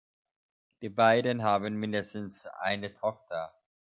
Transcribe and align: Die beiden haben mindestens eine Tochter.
Die 0.81 0.89
beiden 0.89 1.43
haben 1.43 1.75
mindestens 1.75 2.47
eine 2.47 2.91
Tochter. 2.95 3.53